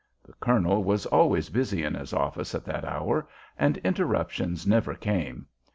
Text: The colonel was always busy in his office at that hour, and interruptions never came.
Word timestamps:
The 0.25 0.33
colonel 0.39 0.83
was 0.83 1.05
always 1.05 1.51
busy 1.51 1.83
in 1.83 1.93
his 1.93 2.11
office 2.11 2.55
at 2.55 2.65
that 2.65 2.83
hour, 2.85 3.27
and 3.55 3.77
interruptions 3.85 4.65
never 4.65 4.95
came. 4.95 5.45